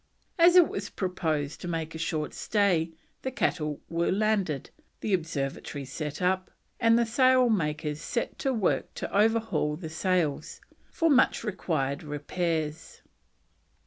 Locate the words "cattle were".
3.29-4.11